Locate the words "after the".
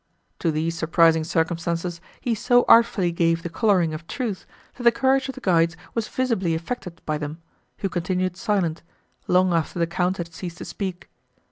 9.53-9.85